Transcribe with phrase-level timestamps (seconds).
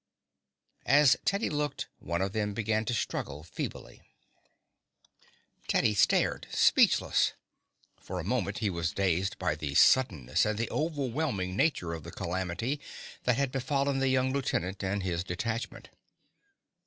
[0.87, 4.01] As Teddy looked one of them began to struggle feebly.
[5.67, 7.33] Teddy stared, speechless.
[7.97, 12.09] For a moment he was dazed by the suddenness and the overwhelming nature of the
[12.09, 12.81] calamity
[13.25, 15.89] that had befallen the young lieutenant and his detachment.